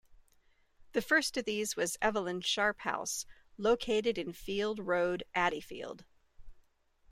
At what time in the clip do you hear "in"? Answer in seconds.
4.17-4.33